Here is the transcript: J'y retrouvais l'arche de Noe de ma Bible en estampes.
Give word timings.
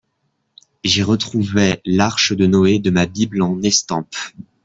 J'y 0.83 1.03
retrouvais 1.03 1.79
l'arche 1.85 2.33
de 2.33 2.47
Noe 2.47 2.79
de 2.79 2.89
ma 2.89 3.05
Bible 3.05 3.43
en 3.43 3.61
estampes. 3.61 4.15